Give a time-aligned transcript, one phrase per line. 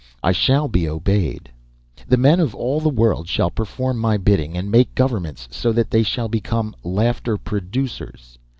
[0.23, 1.51] I shall be obeyed.
[2.07, 5.91] The men of all the world shall perform my bidding and make governments so that
[5.91, 8.39] they shall become laughter producers.